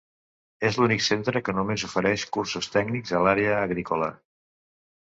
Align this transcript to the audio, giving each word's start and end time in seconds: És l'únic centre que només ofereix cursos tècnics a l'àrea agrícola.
És 0.69 0.79
l'únic 0.79 1.03
centre 1.07 1.43
que 1.49 1.55
només 1.59 1.85
ofereix 1.89 2.27
cursos 2.39 2.73
tècnics 2.79 3.17
a 3.21 3.25
l'àrea 3.29 3.57
agrícola. 3.69 4.15